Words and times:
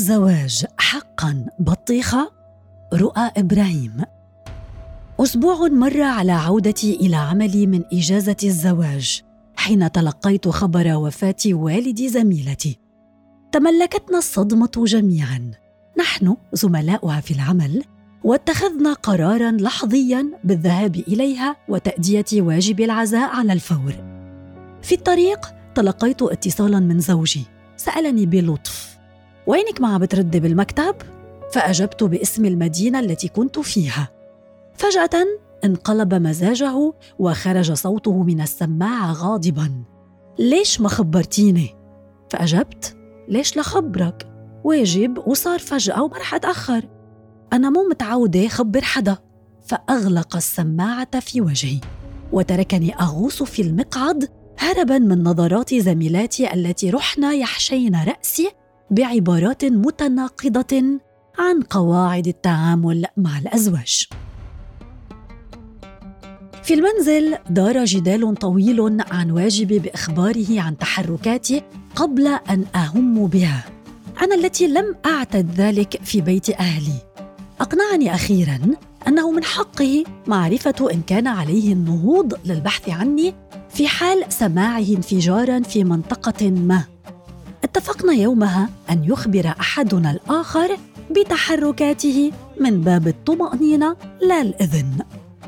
الزواج 0.00 0.66
حقا 0.78 1.46
بطيخة؟ 1.58 2.32
رؤى 2.94 3.30
إبراهيم. 3.36 4.02
أسبوع 5.20 5.68
مر 5.68 6.02
على 6.02 6.32
عودتي 6.32 6.94
إلى 6.94 7.16
عملي 7.16 7.66
من 7.66 7.82
إجازة 7.92 8.36
الزواج 8.44 9.22
حين 9.56 9.92
تلقيت 9.92 10.48
خبر 10.48 10.94
وفاة 10.96 11.36
والد 11.46 12.06
زميلتي. 12.06 12.78
تملكتنا 13.52 14.18
الصدمة 14.18 14.70
جميعا. 14.76 15.50
نحن 15.98 16.36
زملاؤها 16.52 17.20
في 17.20 17.34
العمل 17.34 17.84
واتخذنا 18.24 18.92
قرارا 18.92 19.50
لحظيا 19.50 20.30
بالذهاب 20.44 20.96
إليها 20.96 21.56
وتأدية 21.68 22.24
واجب 22.34 22.80
العزاء 22.80 23.30
على 23.30 23.52
الفور. 23.52 23.92
في 24.82 24.94
الطريق 24.94 25.54
تلقيت 25.74 26.22
اتصالا 26.22 26.80
من 26.80 27.00
زوجي 27.00 27.44
سألني 27.76 28.26
بلطف. 28.26 28.89
وينك 29.46 29.80
مع 29.80 29.96
بتردي 29.96 30.40
بالمكتب؟ 30.40 30.94
فأجبت 31.52 32.04
باسم 32.04 32.44
المدينة 32.44 33.00
التي 33.00 33.28
كنت 33.28 33.58
فيها. 33.58 34.08
فجأة 34.74 35.26
انقلب 35.64 36.14
مزاجه 36.14 36.92
وخرج 37.18 37.72
صوته 37.72 38.22
من 38.22 38.40
السماعة 38.40 39.12
غاضبا. 39.12 39.84
ليش 40.38 40.80
ما 40.80 40.88
خبرتيني؟ 40.88 41.76
فأجبت. 42.30 42.96
ليش 43.28 43.56
لخبرك 43.56 44.26
واجب 44.64 45.18
وصار 45.26 45.58
فجأة 45.58 46.02
وما 46.02 46.18
رح 46.18 46.34
اتاخر 46.34 46.88
أنا 47.52 47.70
مو 47.70 47.88
متعودة 47.90 48.48
خبر 48.48 48.80
حدا. 48.82 49.16
فأغلق 49.62 50.36
السماعة 50.36 51.20
في 51.20 51.40
وجهي. 51.40 51.80
وتركني 52.32 52.94
أغوص 52.94 53.42
في 53.42 53.62
المقعد 53.62 54.28
هربا 54.58 54.98
من 54.98 55.22
نظرات 55.22 55.74
زميلاتي 55.74 56.54
التي 56.54 56.90
رحن 56.90 57.24
يحشين 57.24 58.04
رأسي 58.04 58.50
بعبارات 58.90 59.64
متناقضة 59.64 60.82
عن 61.38 61.62
قواعد 61.62 62.26
التعامل 62.26 63.04
مع 63.16 63.38
الأزواج. 63.38 64.06
في 66.62 66.74
المنزل 66.74 67.36
دار 67.50 67.84
جدال 67.84 68.34
طويل 68.34 69.02
عن 69.10 69.30
واجبي 69.30 69.78
بإخباره 69.78 70.60
عن 70.60 70.78
تحركاتي 70.78 71.62
قبل 71.96 72.26
أن 72.26 72.64
أهم 72.74 73.26
بها. 73.26 73.64
أنا 74.22 74.34
التي 74.34 74.66
لم 74.66 74.96
أعتد 75.06 75.50
ذلك 75.54 76.00
في 76.04 76.20
بيت 76.20 76.50
أهلي. 76.50 76.98
أقنعني 77.60 78.14
أخيرا 78.14 78.60
أنه 79.08 79.30
من 79.30 79.44
حقه 79.44 80.04
معرفة 80.26 80.90
إن 80.92 81.02
كان 81.02 81.26
عليه 81.26 81.72
النهوض 81.72 82.34
للبحث 82.44 82.88
عني 82.88 83.34
في 83.68 83.88
حال 83.88 84.24
سماعه 84.28 84.78
انفجارا 84.96 85.60
في 85.60 85.84
منطقة 85.84 86.50
ما. 86.50 86.84
اتفقنا 87.70 88.12
يومها 88.12 88.68
أن 88.90 89.04
يخبر 89.04 89.54
أحدنا 89.60 90.10
الآخر 90.10 90.78
بتحركاته 91.10 92.32
من 92.60 92.80
باب 92.80 93.08
الطمأنينة 93.08 93.96
لا 94.22 94.42
الإذن. 94.42 94.98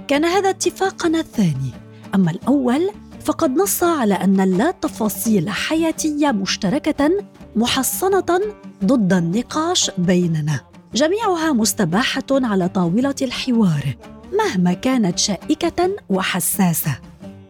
كان 0.09 0.25
هذا 0.25 0.51
اتفاقنا 0.51 1.21
الثاني. 1.21 1.71
أما 2.15 2.31
الأول 2.31 2.91
فقد 3.25 3.51
نص 3.51 3.83
على 3.83 4.15
أن 4.15 4.57
لا 4.57 4.71
تفاصيل 4.71 5.51
حياتية 5.51 6.31
مشتركة 6.31 7.11
محصنة 7.57 8.41
ضد 8.85 9.13
النقاش 9.13 9.91
بيننا. 9.99 10.61
جميعها 10.95 11.53
مستباحة 11.53 12.27
على 12.33 12.69
طاولة 12.69 13.15
الحوار 13.23 13.97
مهما 14.39 14.73
كانت 14.73 15.19
شائكة 15.19 15.91
وحساسة. 16.11 16.99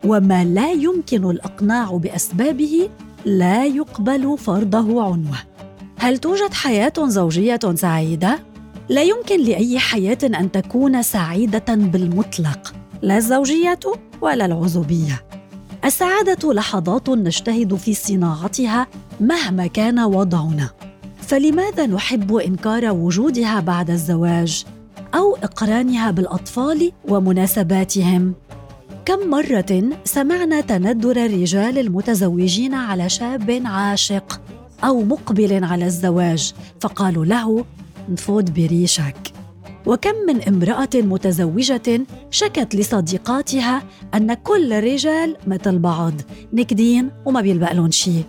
وما 0.05 0.45
لا 0.45 0.73
يمكن 0.73 1.31
الإقناع 1.31 1.97
بأسبابه 1.97 2.89
لا 3.25 3.65
يقبل 3.65 4.39
فرضه 4.39 5.03
عنوة. 5.05 5.39
هل 5.99 6.19
توجد 6.19 6.53
حياة 6.53 6.93
زوجية 6.99 7.61
سعيدة؟ 7.75 8.39
لا 8.89 9.03
يمكن 9.03 9.41
لأي 9.41 9.79
حياة 9.79 10.19
أن 10.25 10.53
تكون 10.53 11.03
سعيدة 11.03 11.65
بالمطلق 11.69 12.75
لا 13.03 13.17
الزوجية 13.17 13.81
ولا 14.21 14.45
العزوبية. 14.45 15.25
السعادة 15.85 16.53
لحظات 16.53 17.09
نجتهد 17.09 17.75
في 17.75 17.95
صناعتها 17.95 18.87
مهما 19.21 19.67
كان 19.67 20.01
وضعنا. 20.01 20.71
فلماذا 21.21 21.87
نحب 21.87 22.35
إنكار 22.35 22.91
وجودها 22.91 23.61
بعد 23.61 23.91
الزواج 23.91 24.65
أو 25.15 25.37
إقرانها 25.37 26.11
بالأطفال 26.11 26.93
ومناسباتهم؟ 27.09 28.35
كم 29.05 29.31
مرة 29.31 29.91
سمعنا 30.05 30.61
تندر 30.61 31.25
الرجال 31.25 31.79
المتزوجين 31.79 32.75
على 32.75 33.09
شاب 33.09 33.63
عاشق 33.65 34.41
أو 34.85 35.03
مقبل 35.03 35.65
على 35.65 35.85
الزواج 35.85 36.55
فقالوا 36.81 37.25
له 37.25 37.65
نفوت 38.09 38.51
بريشك. 38.51 39.33
وكم 39.87 40.15
من 40.29 40.43
امرأة 40.43 40.89
متزوجة 40.95 42.01
شكت 42.31 42.75
لصديقاتها 42.75 43.83
أن 44.15 44.35
كل 44.35 44.73
الرجال 44.73 45.37
مثل 45.47 45.79
بعض 45.79 46.13
نكدين 46.53 47.11
وما 47.27 47.41
بيلبق 47.41 47.73
لهم 47.73 47.91
شيء 47.91 48.25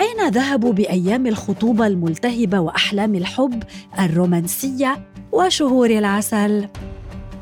أين 0.00 0.28
ذهبوا 0.28 0.72
بأيام 0.72 1.26
الخطوبة 1.26 1.86
الملتهبة 1.86 2.60
وأحلام 2.60 3.14
الحب 3.14 3.62
الرومانسية 3.98 5.06
وشهور 5.32 5.90
العسل؟ 5.90 6.68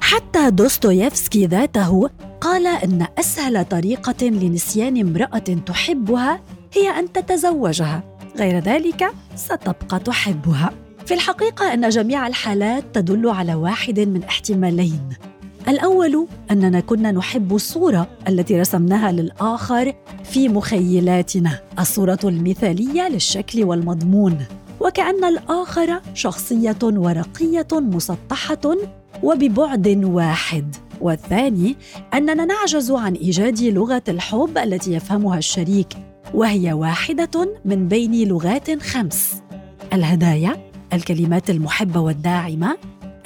حتى 0.01 0.51
دوستويفسكي 0.51 1.47
ذاته 1.47 2.11
قال 2.41 2.67
إن 2.67 3.07
أسهل 3.19 3.65
طريقة 3.65 4.27
لنسيان 4.27 5.01
امرأة 5.01 5.39
تحبها 5.39 6.41
هي 6.75 6.91
أن 6.91 7.13
تتزوجها. 7.13 8.03
غير 8.37 8.59
ذلك 8.59 9.11
ستبقى 9.37 9.99
تحبها. 10.05 10.71
في 11.07 11.15
الحقيقة 11.15 11.75
أن 11.75 11.89
جميع 11.89 12.27
الحالات 12.27 12.85
تدل 12.93 13.29
على 13.29 13.55
واحد 13.55 14.01
من 14.01 14.25
احتمالين. 14.25 15.09
الأول 15.69 16.27
أننا 16.51 16.81
كنا 16.81 17.13
نحب 17.13 17.55
الصورة 17.55 18.09
التي 18.29 18.61
رسمناها 18.61 19.13
للآخر 19.13 19.93
في 20.25 20.49
مخيلاتنا 20.49 21.61
الصورة 21.79 22.19
المثالية 22.25 23.09
للشكل 23.09 23.65
والمضمون. 23.65 24.39
وكأن 24.81 25.25
الآخر 25.25 26.01
شخصية 26.15 26.79
ورقية 26.83 27.69
مسطحة 27.73 28.77
وببعد 29.23 30.01
واحد. 30.05 30.77
والثاني 31.01 31.77
أننا 32.15 32.45
نعجز 32.45 32.91
عن 32.91 33.15
إيجاد 33.15 33.63
لغة 33.63 34.03
الحب 34.09 34.59
التي 34.59 34.93
يفهمها 34.93 35.39
الشريك 35.39 35.89
وهي 36.35 36.73
واحدة 36.73 37.55
من 37.65 37.89
بين 37.89 38.29
لغات 38.29 38.83
خمس. 38.83 39.43
الهدايا 39.93 40.57
الكلمات 40.93 41.51
المحبة 41.51 42.01
والداعمة 42.01 42.77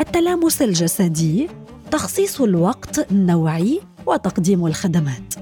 التلامس 0.01 0.63
الجسدي 0.63 1.49
تخصيص 1.91 2.41
الوقت 2.41 3.13
النوعي 3.13 3.81
وتقديم 4.07 4.67
الخدمات. 4.67 5.35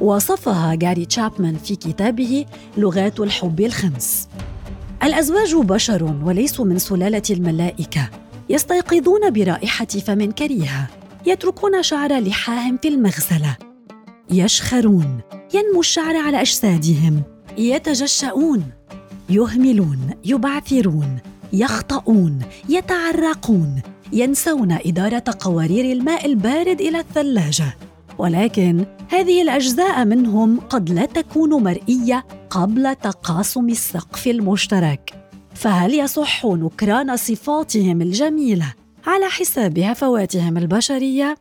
وصفها 0.00 0.74
جاري 0.74 1.04
تشابمان 1.04 1.56
في 1.56 1.76
كتابه 1.76 2.46
لغات 2.76 3.20
الحب 3.20 3.60
الخمس. 3.60 4.28
الأزواج 5.02 5.54
بشر 5.54 6.04
وليسوا 6.24 6.64
من 6.64 6.78
سلالة 6.78 7.22
الملائكة 7.30 8.10
يستيقظون 8.48 9.30
برائحة 9.30 9.86
فم 9.86 10.30
كريهة. 10.30 10.99
يتركون 11.26 11.82
شعر 11.82 12.18
لحاهم 12.18 12.78
في 12.82 12.88
المغسله 12.88 13.56
يشخرون 14.30 15.20
ينمو 15.54 15.80
الشعر 15.80 16.16
على 16.16 16.40
أجسادهم. 16.40 17.22
يتجشؤون 17.58 18.64
يهملون 19.30 20.10
يبعثرون. 20.24 21.18
يخطئون 21.52 22.38
يتعرقون. 22.68 23.82
ينسون 24.12 24.72
إدارة 24.72 25.24
قوارير 25.40 25.92
الماء 25.92 26.26
البارد 26.26 26.80
إلى 26.80 26.98
الثلاجة. 26.98 27.76
ولكن 28.18 28.84
هذه 29.08 29.42
الأجزاء 29.42 30.04
منهم 30.04 30.60
قد 30.60 30.90
لا 30.90 31.04
تكون 31.04 31.62
مرئية 31.62 32.26
قبل 32.50 32.94
تقاسم 32.94 33.68
السقف 33.68 34.26
المشترك. 34.26 35.14
فهل 35.54 35.94
يصح 35.94 36.46
نكران 36.46 37.16
صفاتهم 37.16 38.02
الجميلة؟ 38.02 38.79
على 39.06 39.26
حساب 39.26 39.78
هفواتهم 39.78 40.56
البشرية. 40.58 41.36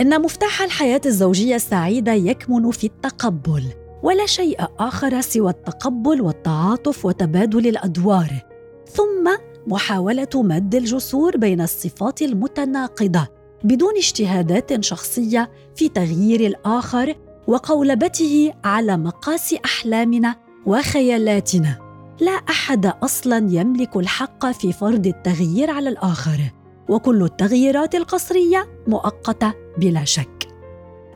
إن 0.00 0.22
مفتاح 0.22 0.62
الحياة 0.62 1.00
الزوجية 1.06 1.56
السعيده 1.56 2.12
يكمن 2.12 2.70
في 2.70 2.86
التقبل 2.86 3.64
ولا 4.02 4.26
شيء 4.26 4.58
آخر 4.78 5.20
سوى 5.20 5.50
التقبل 5.50 6.20
والتعاطف 6.20 7.04
وتبادل 7.04 7.66
الأدوار. 7.66 8.46
ثم 8.86 9.30
محاولة 9.66 10.28
مد 10.34 10.74
الجسور 10.74 11.36
بين 11.36 11.60
الصفات 11.60 12.22
المتناقضة 12.22 13.28
بدون 13.64 13.96
اجتهادات 13.96 14.84
شخصية 14.84 15.50
في 15.76 15.88
تغيير 15.88 16.40
الآخر 16.40 17.14
وقولبته 17.46 18.52
على 18.64 18.96
مقاس 18.96 19.54
أحلامنا 19.64 20.36
وخيالاتنا. 20.66 21.89
لا 22.20 22.32
أحد 22.32 22.86
أصلا 22.86 23.46
يملك 23.50 23.96
الحق 23.96 24.50
في 24.50 24.72
فرض 24.72 25.06
التغيير 25.06 25.70
على 25.70 25.88
الآخر 25.88 26.40
وكل 26.88 27.22
التغييرات 27.22 27.94
القصرية 27.94 28.66
مؤقتة 28.86 29.52
بلا 29.78 30.04
شك. 30.04 30.48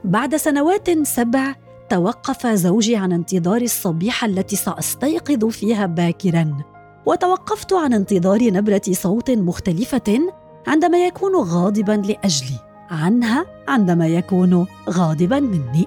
بعد 0.05 0.37
سنوات 0.37 1.07
سبع 1.07 1.55
توقف 1.91 2.47
زوجي 2.47 2.97
عن 2.97 3.13
انتظار 3.13 3.63
الصبيحة 3.63 4.27
التي 4.27 4.57
سأستيقظ 4.57 5.45
فيها 5.45 5.87
باكرا 5.87 6.59
وتوقفت 7.07 7.73
عن 7.73 7.93
انتظار 7.93 8.53
نبرة 8.53 8.83
صوت 8.93 9.31
مختلفة 9.31 10.19
عندما 10.67 11.07
يكون 11.07 11.37
غاضبا 11.37 11.93
لأجلي 11.93 12.59
عنها 12.91 13.47
عندما 13.69 14.07
يكون 14.07 14.67
غاضبا 14.91 15.41
مني. 15.41 15.87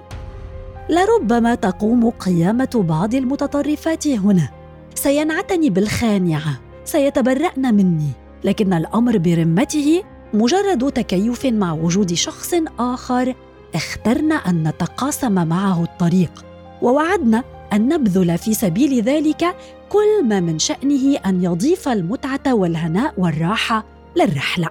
لربما 0.90 1.54
تقوم 1.54 2.10
قيامة 2.10 2.84
بعض 2.88 3.14
المتطرفات 3.14 4.08
هنا. 4.08 4.57
سينعتني 4.94 5.70
بالخانعة. 5.70 6.60
سيتبرأن 6.84 7.74
مني. 7.74 8.10
لكن 8.44 8.72
الأمر 8.72 9.18
برمته 9.18 10.02
مجرد 10.34 10.92
تكيف 10.92 11.46
مع 11.46 11.72
وجود 11.72 12.14
شخص 12.14 12.54
آخر. 12.78 13.34
اخترنا 13.74 14.34
أن 14.34 14.68
نتقاسم 14.68 15.48
معه 15.48 15.82
الطريق. 15.82 16.44
ووعدنا 16.82 17.44
أن 17.72 17.88
نبذل 17.88 18.38
في 18.38 18.54
سبيل 18.54 19.02
ذلك 19.02 19.56
كل 19.88 20.24
ما 20.24 20.40
من 20.40 20.58
شأنه 20.58 21.16
أن 21.26 21.44
يضيف 21.44 21.88
المتعة 21.88 22.54
والهناء 22.54 23.14
والراحة 23.18 23.84
للرحلة. 24.16 24.68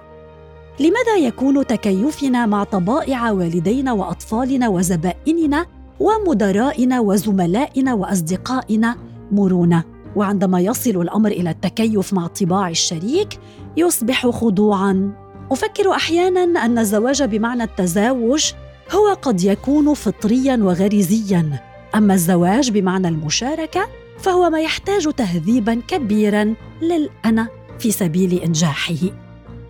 لماذا 0.80 1.16
يكون 1.16 1.66
تكيفنا 1.66 2.46
مع 2.46 2.64
طبائع 2.64 3.30
والدينا 3.30 3.92
وأطفالنا 3.92 4.68
وزبائننا 4.68 5.66
ومدرائنا 6.00 7.00
وزملائنا 7.00 7.94
وأصدقائنا؟ 7.94 8.96
مرونة. 9.32 9.84
وعندما 10.16 10.60
يصل 10.60 10.90
الأمر 10.90 11.30
إلى 11.30 11.50
التكيف 11.50 12.12
مع 12.12 12.26
طباع 12.26 12.68
الشريك 12.68 13.28
يصبح 13.76 14.26
خضوعا. 14.26 15.12
أفكر 15.50 15.90
أحيانا 15.90 16.64
أن 16.64 16.78
الزواج 16.78 17.22
بمعنى 17.22 17.62
التزاوج 17.62 18.52
هو 18.92 19.14
قد 19.22 19.42
يكون 19.42 19.94
فطريا 19.94 20.56
وغريزيا. 20.56 21.60
أما 21.94 22.14
الزواج 22.14 22.70
بمعنى 22.70 23.08
المشاركة 23.08 23.88
فهو 24.18 24.50
ما 24.50 24.60
يحتاج 24.60 25.12
تهذيبا 25.12 25.80
كبيرا 25.88 26.54
للأنا 26.82 27.48
في 27.78 27.90
سبيل 27.90 28.38
إنجاحه. 28.38 28.94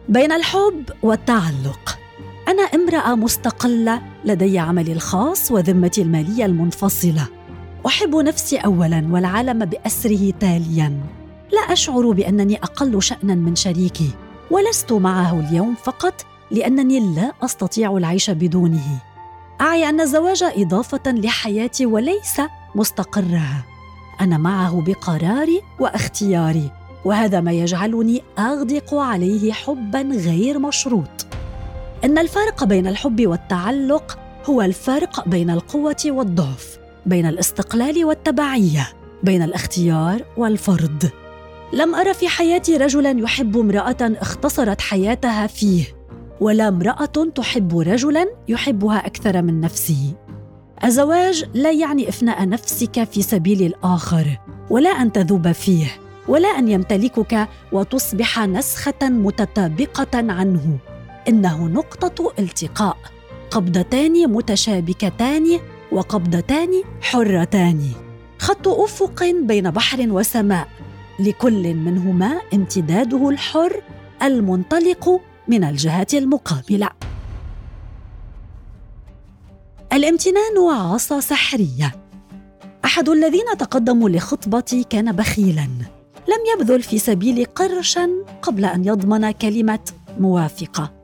بين 0.08 0.32
الحب 0.32 0.84
والتعلق 1.02 1.98
أنا 2.48 2.62
امرأة 2.62 3.14
مستقلة 3.14 4.02
لدي 4.24 4.58
عملي 4.58 4.92
الخاص 4.92 5.52
وذمتي 5.52 6.02
المالية 6.02 6.44
المنفصلة. 6.44 7.28
أحب 7.88 8.16
نفسي 8.16 8.56
اولا 8.56 9.08
والعالم 9.10 9.64
بأسره 9.64 10.30
تاليا. 10.40 11.00
لا 11.52 11.72
أشعر 11.72 12.10
بأنني 12.10 12.56
أقل 12.56 13.02
شانا 13.02 13.34
من 13.34 13.56
شريكي 13.56 14.10
ولست 14.50 14.92
معه 14.92 15.40
اليوم 15.40 15.74
فقط 15.74 16.26
لأنني 16.50 17.14
لا 17.14 17.32
أستطيع 17.42 17.96
العيش 17.96 18.30
بدونه. 18.30 19.00
أعي 19.60 19.88
أن 19.88 20.00
الزواج 20.00 20.42
إضافة 20.42 21.00
لحياتي 21.06 21.86
وليس 21.86 22.40
مستقرها 22.74 23.64
أنا 24.20 24.38
معه 24.38 24.80
بقراري 24.80 25.60
واختياري 25.80 26.70
وهذا 27.04 27.40
ما 27.40 27.52
يجعلني 27.52 28.22
أغدق 28.38 28.94
عليه 28.94 29.52
حبا 29.52 30.00
غير 30.00 30.58
مشروط. 30.58 31.26
إن 32.04 32.18
الفرق 32.18 32.64
بين 32.64 32.86
الحب 32.86 33.26
والتعلق 33.26 34.18
هو 34.46 34.62
الفرق 34.62 35.28
بين 35.28 35.50
القوة 35.50 36.02
والضعف. 36.06 36.78
بين 37.06 37.26
الاستقلال 37.26 38.04
والتبعية 38.04 38.88
بين 39.22 39.42
الاختيار 39.42 40.24
والفرض. 40.36 41.10
لم 41.72 41.94
ارى 41.94 42.14
في 42.14 42.28
حياتي 42.28 42.76
رجلا 42.76 43.10
يحب 43.10 43.58
امرأة 43.58 43.96
اختصرت 44.00 44.80
حياتها 44.80 45.46
فيه 45.46 45.84
ولا 46.40 46.68
امرأة 46.68 47.28
تحب 47.34 47.78
رجلا 47.78 48.26
يحبها 48.48 49.06
أكثر 49.06 49.42
من 49.42 49.60
نفسه. 49.60 50.14
الزواج 50.84 51.44
لا 51.54 51.72
يعني 51.72 52.08
إفناء 52.08 52.48
نفسك 52.48 53.04
في 53.04 53.22
سبيل 53.22 53.62
الآخر 53.62 54.38
ولا 54.70 54.90
أن 54.90 55.12
تذوب 55.12 55.52
فيه 55.52 55.86
ولا 56.28 56.48
أن 56.48 56.68
يمتلكك 56.68 57.48
وتصبح 57.72 58.38
نسخة 58.38 59.08
متطابقة 59.08 60.32
عنه. 60.32 60.78
إنه 61.28 61.66
نقطة 61.66 62.32
التقاء. 62.38 62.96
قبضتان 63.50 64.32
متشابكتان 64.32 65.58
وقبضتان 65.92 66.82
حرتان. 67.00 67.90
خط 68.38 68.68
أفق 68.68 69.24
بين 69.42 69.70
بحر 69.70 70.06
وسماء. 70.10 70.68
لكل 71.20 71.74
منهما 71.74 72.40
امتداده 72.54 73.28
الحر 73.28 73.82
المنطلق 74.22 75.20
من 75.48 75.64
الجهه 75.64 76.06
المقابلة. 76.14 76.88
الامتنان 79.92 80.58
عصا 80.70 81.20
سحرية. 81.20 81.94
أحد 82.84 83.08
الذين 83.08 83.58
تقدموا 83.58 84.08
لخطبتي 84.08 84.84
كان 84.84 85.12
بخيلا. 85.12 85.68
لم 86.28 86.40
يبذل 86.54 86.82
في 86.82 86.98
سبيل 86.98 87.44
قرشا 87.44 88.10
قبل 88.42 88.64
أن 88.64 88.84
يضمن 88.84 89.30
كلمة 89.30 89.78
موافقة. 90.20 90.97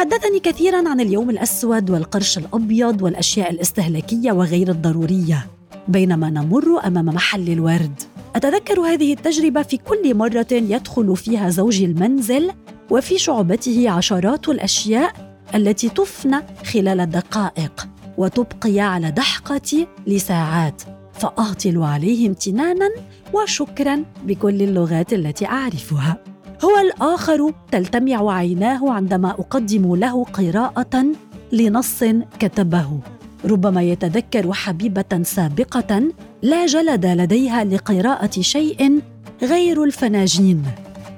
حدثني 0.00 0.40
كثيرا 0.40 0.88
عن 0.88 1.00
اليوم 1.00 1.30
الأسود 1.30 1.90
والقرش 1.90 2.38
الأبيض 2.38 3.02
والأشياء 3.02 3.50
الاستهلاكية 3.50 4.32
وغير 4.32 4.70
الضرورية 4.70 5.46
بينما 5.88 6.30
نمر 6.30 6.86
أمام 6.86 7.04
محل 7.04 7.48
الورد. 7.48 8.02
أتذكر 8.36 8.80
هذه 8.80 9.12
التجربة 9.12 9.62
في 9.62 9.76
كل 9.76 10.14
مرة 10.14 10.46
يدخل 10.52 11.16
فيها 11.16 11.50
زوجي 11.50 11.84
المنزل 11.84 12.50
وفي 12.90 13.18
شعبته 13.18 13.90
عشرات 13.90 14.48
الأشياء 14.48 15.12
التي 15.54 15.88
تفنى 15.88 16.40
خلال 16.64 17.10
دقائق 17.10 17.88
وتبقي 18.18 18.80
على 18.80 19.10
دحقتي 19.10 19.86
لساعات. 20.06 20.82
فاهطل 21.12 21.82
عليه 21.82 22.28
امتنانا 22.28 22.90
وشكرا 23.32 24.04
بكل 24.24 24.62
اللغات 24.62 25.12
التي 25.12 25.46
أعرفها. 25.46 26.29
هو 26.64 26.78
الآخر 26.78 27.52
تلتمع 27.72 28.32
عيناه 28.34 28.92
عندما 28.92 29.30
أقدم 29.30 29.94
له 29.94 30.24
قراءة 30.24 31.06
لنص 31.52 32.04
كتبه. 32.38 33.00
ربما 33.44 33.82
يتذكر 33.82 34.52
حبيبة 34.52 35.22
سابقة 35.22 36.02
لا 36.42 36.66
جلد 36.66 37.06
لديها 37.06 37.64
لقراءة 37.64 38.40
شيء 38.40 39.00
غير 39.42 39.84
الفناجين. 39.84 40.62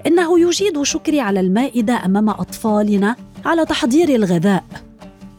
إنه 0.07 0.41
يجيد 0.41 0.83
شكري 0.83 1.21
على 1.21 1.41
المائدة 1.41 2.05
أمام 2.05 2.29
أطفالنا 2.29 3.17
على 3.45 3.65
تحضير 3.65 4.09
الغذاء. 4.09 4.65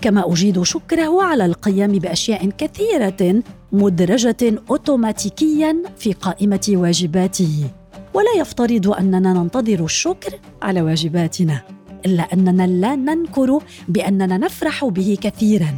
كما 0.01 0.31
أجيد 0.31 0.63
شكره 0.63 1.23
على 1.23 1.45
القيام 1.45 1.91
بأشياء 1.91 2.49
كثيرة 2.57 3.43
مدرجة 3.71 4.61
اوتوماتيكيا 4.69 5.77
في 5.97 6.13
قائمة 6.13 6.69
واجباته. 6.69 7.69
ولا 8.13 8.31
يفترض 8.37 8.87
أننا 8.87 9.33
ننتظر 9.33 9.85
الشكر 9.85 10.39
على 10.61 10.81
واجباتنا 10.81 11.61
إلا 12.05 12.33
أننا 12.33 12.67
لا 12.67 12.95
ننكر 12.95 13.59
بأننا 13.87 14.37
نفرح 14.37 14.85
به 14.85 15.17
كثيرا. 15.21 15.73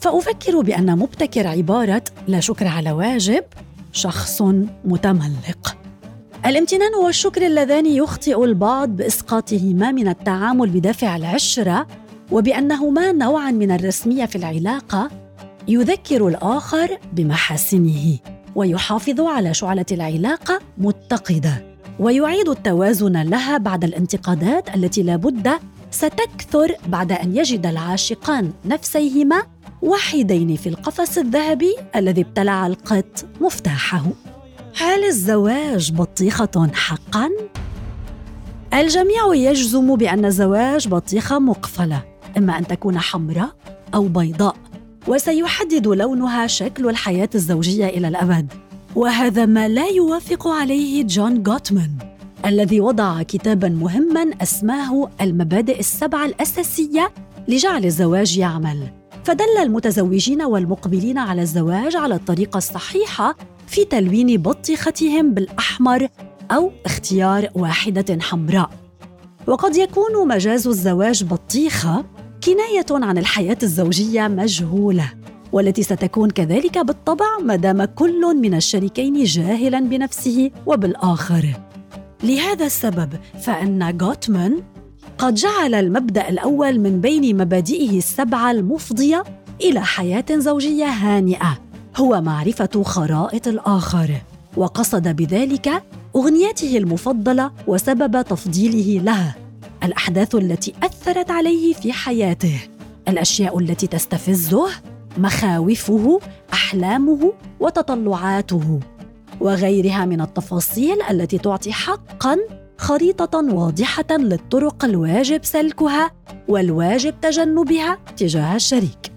فأفكر 0.00 0.60
بأن 0.60 0.98
مبتكر 0.98 1.46
عبارة 1.46 2.02
لا 2.28 2.40
شكر 2.40 2.66
على 2.66 2.92
واجب 2.92 3.44
شخص 3.92 4.42
متملق. 4.84 5.76
الامتنان 6.46 6.94
والشكر 7.04 7.46
اللذان 7.46 7.86
يخطئ 7.86 8.44
البعض 8.44 8.88
بإسقاطهما 8.88 9.92
من 9.92 10.08
التعامل 10.08 10.70
بدافع 10.70 11.16
العشرة 11.16 11.86
وبأنهما 12.32 13.12
نوعا 13.12 13.50
من 13.50 13.70
الرسمية 13.70 14.26
في 14.26 14.36
العلاقة 14.36 15.10
يذكر 15.68 16.28
الآخر 16.28 16.98
بمحاسنه 17.12 18.18
ويحافظ 18.54 19.20
على 19.20 19.54
شعلة 19.54 19.86
العلاقة 19.92 20.60
متقدة. 20.78 21.75
ويعيد 21.98 22.48
التوازن 22.48 23.22
لها 23.22 23.58
بعد 23.58 23.84
الانتقادات 23.84 24.74
التي 24.74 25.02
لابد 25.02 25.50
ستكثر 25.90 26.72
بعد 26.88 27.12
أن 27.12 27.36
يجد 27.36 27.66
العاشقان 27.66 28.52
نفسيهما 28.64 29.42
وحيدين 29.82 30.56
في 30.56 30.68
القفص 30.68 31.18
الذهبي 31.18 31.76
الذي 31.96 32.20
ابتلع 32.20 32.66
القط 32.66 33.24
مفتاحه. 33.40 34.04
هل 34.76 35.04
الزواج 35.04 35.92
بطيخة 35.92 36.70
حقا؟ 36.74 37.30
الجميع 38.74 39.34
يجزم 39.34 39.96
بأن 39.96 40.24
الزواج 40.24 40.88
بطيخة 40.88 41.38
مقفلة 41.38 42.02
إما 42.38 42.58
أن 42.58 42.66
تكون 42.66 42.98
حمراء 42.98 43.50
أو 43.94 44.08
بيضاء 44.08 44.56
وسيحدد 45.08 45.86
لونها 45.86 46.46
شكل 46.46 46.88
الحياة 46.88 47.28
الزوجية 47.34 47.86
إلى 47.86 48.08
الأبد. 48.08 48.65
وهذا 48.96 49.46
ما 49.46 49.68
لا 49.68 49.86
يوافق 49.86 50.48
عليه 50.48 51.04
جون 51.04 51.42
غوتمان 51.48 51.90
الذي 52.46 52.80
وضع 52.80 53.22
كتابا 53.22 53.68
مهما 53.68 54.30
أسماه 54.42 55.10
المبادئ 55.20 55.78
السبعه 55.78 56.26
الأساسية 56.26 57.12
لجعل 57.48 57.84
الزواج 57.84 58.38
يعمل. 58.38 58.78
فدل 59.24 59.58
المتزوجين 59.62 60.42
والمقبلين 60.42 61.18
على 61.18 61.42
الزواج 61.42 61.96
على 61.96 62.14
الطريقة 62.14 62.58
الصحيحة 62.58 63.36
في 63.66 63.84
تلوين 63.84 64.42
بطيختهم 64.42 65.34
بالأحمر 65.34 66.08
أو 66.50 66.72
اختيار 66.86 67.48
واحدة 67.54 68.18
حمراء. 68.20 68.70
وقد 69.46 69.76
يكون 69.76 70.28
مجاز 70.28 70.66
الزواج 70.66 71.24
بطيخة 71.24 72.04
كناية 72.44 73.06
عن 73.06 73.18
الحياة 73.18 73.58
الزوجية 73.62 74.28
مجهولة. 74.28 75.10
والتي 75.52 75.82
ستكون 75.82 76.30
كذلك 76.30 76.78
بالطبع 76.78 77.38
ما 77.42 77.56
دام 77.56 77.84
كل 77.84 78.36
من 78.36 78.54
الشريكين 78.54 79.24
جاهلا 79.24 79.80
بنفسه 79.80 80.50
وبالآخر. 80.66 81.46
لهذا 82.22 82.66
السبب 82.66 83.08
فإن 83.40 83.96
غوتمان 84.02 84.62
قد 85.18 85.34
جعل 85.34 85.74
المبدأ 85.74 86.28
الأول 86.28 86.80
من 86.80 87.00
بين 87.00 87.36
مبادئه 87.36 87.98
السبعة 87.98 88.50
المفضية 88.50 89.24
إلى 89.60 89.80
حياة 89.80 90.24
زوجية 90.30 90.86
هانئة 90.86 91.58
هو 91.96 92.20
معرفة 92.20 92.82
خرائط 92.82 93.48
الآخر 93.48 94.10
وقصد 94.56 95.08
بذلك 95.08 95.82
أغنيته 96.16 96.76
المفضلة 96.76 97.50
وسبب 97.66 98.22
تفضيله 98.22 99.02
لها 99.04 99.34
الأحداث 99.82 100.34
التي 100.34 100.74
أثرت 100.82 101.30
عليه 101.30 101.74
في 101.74 101.92
حياته 101.92 102.60
الأشياء 103.08 103.58
التي 103.58 103.86
تستفزه 103.86 104.68
مخاوفه 105.18 106.20
أحلامه 106.52 107.32
وتطلعاته 107.60 108.80
وغيرها 109.40 110.04
من 110.04 110.20
التفاصيل 110.20 111.02
التي 111.10 111.38
تعطي 111.38 111.72
حقا 111.72 112.38
خريطة 112.78 113.54
واضحة 113.54 114.04
للطرق 114.10 114.84
الواجب 114.84 115.44
سلكها 115.44 116.10
والواجب 116.48 117.14
تجنبها 117.20 117.98
تجاه 118.16 118.54
الشريك. 118.54 119.12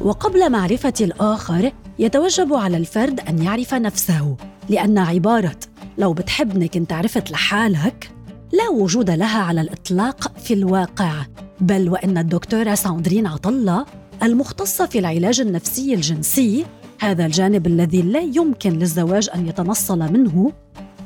وقبل 0.00 0.50
معرفة 0.52 0.92
الآخر 1.00 1.72
يتوجب 1.98 2.54
على 2.54 2.76
الفرد 2.76 3.20
أن 3.20 3.42
يعرف 3.42 3.74
نفسه 3.74 4.36
لأن 4.68 4.98
عبارة 4.98 5.56
لو 5.98 6.12
بتحبني 6.12 6.68
كنت 6.68 6.92
عرفت 6.92 7.30
لحالك 7.30 8.10
لا 8.52 8.68
وجود 8.68 9.10
لها 9.10 9.42
على 9.42 9.60
الإطلاق 9.60 10.38
في 10.38 10.54
الواقع 10.54 11.12
بل 11.60 11.88
وإن 11.88 12.18
الدكتورة 12.18 12.74
ساندرين 12.74 13.26
عطله 13.26 13.86
المختصه 14.22 14.86
في 14.86 14.98
العلاج 14.98 15.40
النفسي 15.40 15.94
الجنسي. 15.94 16.66
هذا 17.00 17.26
الجانب 17.26 17.66
الذي 17.66 18.02
لا 18.02 18.20
يمكن 18.20 18.70
للزواج 18.70 19.30
أن 19.34 19.48
يتنصل 19.48 19.98
منه. 19.98 20.52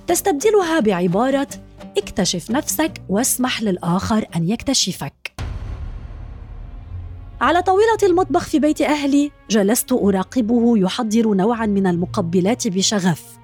تستبدلها 0.07 0.81
بعبارة 0.81 1.49
اكتشف 1.99 2.51
نفسك 2.51 2.93
واسمح 3.09 3.63
للآخر 3.63 4.27
أن 4.37 4.49
يكتشفك. 4.49 5.33
على 7.41 7.63
طاولة 7.63 7.99
المطبخ 8.03 8.45
في 8.45 8.59
بيت 8.59 8.81
أهلي 8.81 9.31
جلست 9.51 9.93
أراقبه 9.93 10.79
يحضر 10.79 11.35
نوعا 11.35 11.67
من 11.67 11.87
المقبلات 11.87 12.69
بشغف. 12.69 13.39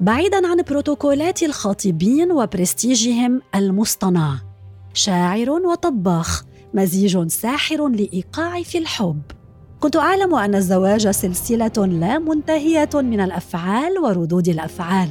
بعيدا 0.00 0.46
عن 0.46 0.62
بروتوكولات 0.62 1.42
الخاطبين 1.42 2.32
وبرستيجهم 2.32 3.42
المصطنع. 3.54 4.38
شاعر 4.94 5.50
وطباخ. 5.50 6.44
مزيج 6.74 7.26
ساحر 7.28 7.88
لإيقاع 7.88 8.62
في 8.62 8.78
الحب. 8.78 9.22
كنت 9.80 9.96
أعلم 9.96 10.34
أن 10.34 10.54
الزواج 10.54 11.10
سلسلة 11.10 11.86
لا 11.86 12.18
منتهية 12.18 12.88
من 12.94 13.20
الأفعال 13.20 13.98
وردود 13.98 14.48
الأفعال. 14.48 15.08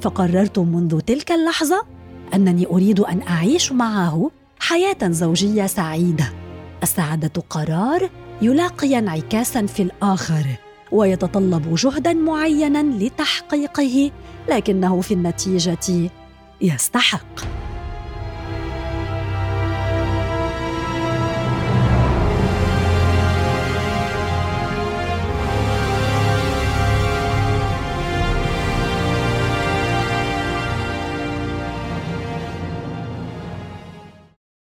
فقررت 0.00 0.58
منذ 0.58 1.00
تلك 1.00 1.32
اللحظة 1.32 1.86
أنني 2.34 2.66
أريد 2.66 3.00
أن 3.00 3.22
أعيش 3.22 3.72
معه 3.72 4.30
حياة 4.58 4.98
زوجية 5.02 5.66
سعيدة. 5.66 6.32
السعادة 6.82 7.42
قرار 7.50 8.10
يلاقي 8.42 8.98
انعكاسا 8.98 9.66
في 9.66 9.82
الآخر 9.82 10.44
ويتطلب 10.92 11.74
جهدا 11.74 12.12
معينا 12.12 12.82
لتحقيقه 13.04 14.10
لكنه 14.48 15.00
في 15.00 15.14
النتيجة 15.14 16.10
يستحق. 16.60 17.59